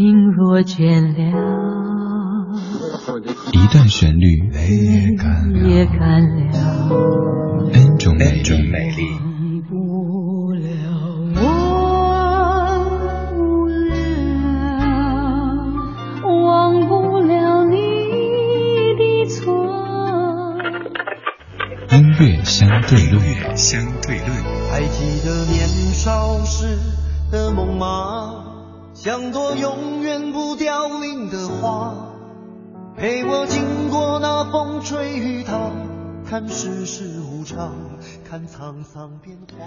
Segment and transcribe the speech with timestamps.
[0.00, 1.20] 心若倦了，
[3.52, 4.48] 一段旋律
[5.68, 6.88] 也干了
[7.70, 8.32] ，N 种美
[8.96, 9.04] 丽。
[21.90, 23.22] 音乐相对论，
[23.54, 24.30] 相对论。
[24.70, 26.78] 还记得年少时
[27.30, 28.49] 的梦吗？
[29.02, 32.12] 像朵永远不凋零的花，
[32.98, 35.72] 陪我经过那风吹雨打，
[36.26, 37.72] 看世事无常，
[38.28, 39.64] 看沧桑变化。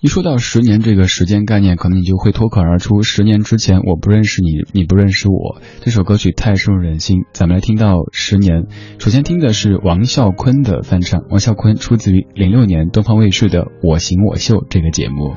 [0.00, 5.62] 一说到十年这个时间概念，可能你就会脱口而出：十年之前我不认识你，你不认识我。
[5.82, 8.66] 这首歌曲太深入人心，咱们来听到十年。
[8.98, 15.36] 首先听的是王啸坤的翻唱，王啸坤出自于零六年东方卫视的《我行我秀》这个节目。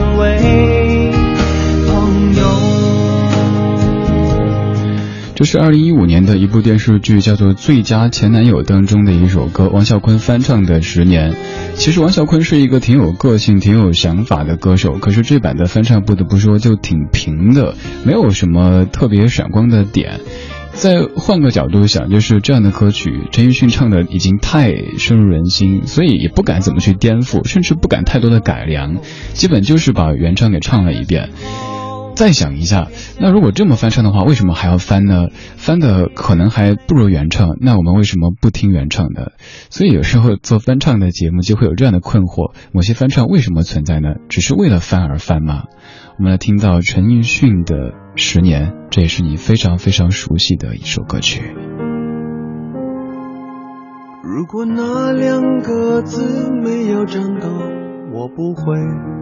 [5.41, 11.31] 这是二零一五年的一部电视剧，叫做《最佳前男友》当中的一首歌，王啸坤翻唱的《十年》。
[11.73, 20.19] 其实王啸坤是一个挺有个性、挺有想法的歌手，可是这版的翻唱不得不说就挺平的，没有什么特别闪光的点。
[20.73, 28.97] 再换个角度想，就是这样的歌曲，陈奕迅唱的已经太深入人心，所以也不敢怎么去颠覆，甚至不敢太多的改良，
[29.33, 31.31] 基本就是把原唱给唱了一遍。
[32.15, 32.87] 再想一下，
[33.19, 35.27] 那如果这么翻唱的话，为什么还要翻呢？
[35.57, 39.31] 翻的可能还不如原唱，那我们为什么不听原唱的？
[39.69, 44.09] 所以有时候做翻唱的节目就会有这样的困惑：某些翻唱为什么存在呢？
[44.29, 45.63] 只是为了翻而翻吗？
[46.17, 47.75] 我们来听到陈奕迅的
[48.15, 51.41] 《十年》，这也是你非常非常熟悉的一首歌曲。
[54.23, 57.47] 如果那两个字没有颤抖，
[58.13, 58.75] 我不会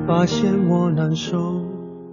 [0.08, 1.38] 发现我难受，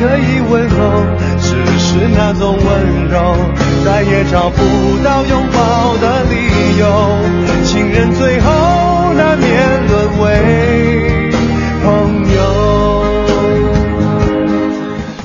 [0.00, 1.04] 可以问候，
[1.40, 3.36] 只是那种温柔
[3.84, 4.58] 再也找不
[5.04, 6.84] 到拥抱的理由。
[7.64, 8.50] 情人最后
[9.14, 11.30] 难免沦为
[11.84, 12.40] 朋友。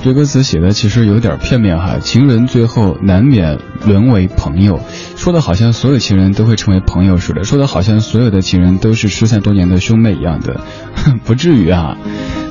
[0.03, 4.79] 这歌词写的其实有点片面哈，情人最后难免沦为朋友，
[5.17, 10.61] 说的好像所有情人都会成为朋友似的，说的好像所有的情人都是失散多年的兄妹一样的，
[11.25, 11.97] 不至于啊。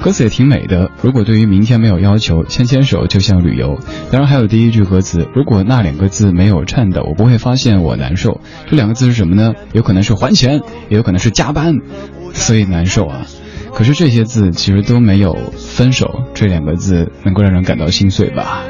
[0.06, 3.80] 歌词也挺美的，如果对于明天没有要求，牵牵手就像旅游。
[4.12, 8.40] 当然还有第一句歌词，如果那两个字没有颤抖，我不会发现我难受。
[8.70, 9.54] 这两个字是什么呢？
[9.72, 10.60] 有可能是还钱，
[10.90, 11.80] 也有可能是加班，
[12.32, 13.26] 所以难受啊。
[13.74, 18.62] 可是这些字其实都没有“分手”这两个字能够让人感到心碎吧？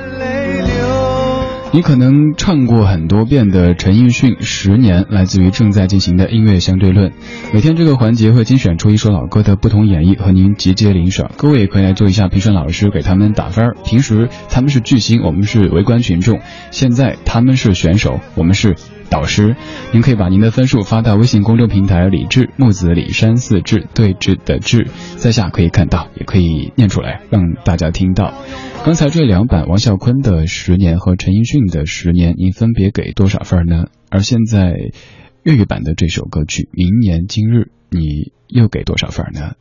[1.72, 7.12] 你可能唱过很多遍的陈奕迅《十年》，来自于正在进行的音乐相对论。
[7.52, 11.30] 每天这个环节会精选出一首老歌的不同演绎，和您集结领赏。
[11.36, 13.74] 各位也可以来做一下评审老师，给他们打分。
[13.84, 16.38] 平时他们是巨星，我们是围观群众；
[16.70, 18.74] 现在他们是选手，我们是。
[19.08, 19.56] 导师，
[19.92, 28.34] 您可以把您的分数发到微信公众平台“李志木子李山四志对峙的志”，在下可以看到，也可以念出来让大家听到。
[28.84, 33.86] 刚才这两版王啸坤的《十年》和陈奕迅的《十年》，您分别给多少分呢？
[34.10, 34.74] 而现在
[35.42, 37.58] 粤语版的这首歌曲《明年今日》，
[37.90, 39.52] 你又给多少分呢？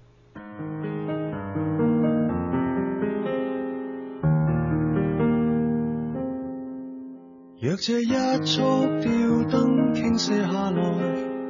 [7.65, 8.13] 若这一
[8.45, 8.61] 束
[9.01, 9.09] 吊
[9.49, 10.81] 灯倾泻下来，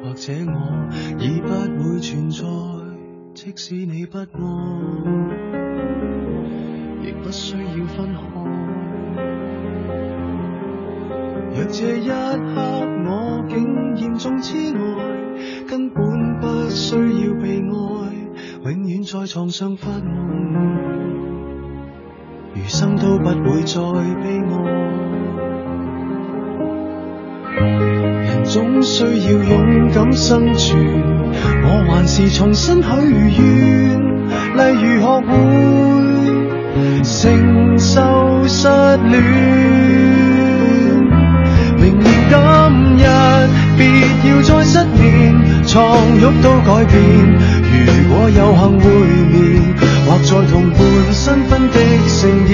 [0.02, 0.88] 或者我
[1.20, 1.50] 已不
[1.84, 2.46] 会存在。
[3.34, 4.24] 即使你不爱，
[7.04, 8.22] 亦不需要分开。
[11.54, 12.62] 若这一刻
[13.04, 14.80] 我竟严重痴呆，
[15.68, 20.08] 根本不需要被爱，永远在床上发梦，
[22.56, 23.82] 余生都不会再
[24.24, 24.54] 悲哀。
[27.56, 29.10] 人总需要
[29.44, 30.78] 勇敢生存，
[31.64, 32.88] 我还是重新许
[33.38, 33.44] 愿，
[34.56, 35.32] 例如学会
[37.04, 38.68] 承受失
[39.10, 39.14] 恋。
[41.78, 42.34] 明年今
[42.98, 43.04] 日，
[43.78, 43.82] 别
[44.30, 45.04] 要再失眠，
[45.66, 45.74] 床
[46.20, 46.94] 褥都改变。
[47.72, 47.78] 如
[48.10, 48.84] 果有幸会
[49.32, 49.36] 面，
[50.06, 50.78] 或在同伴
[51.12, 51.78] 新婚的
[52.08, 52.54] 盛宴，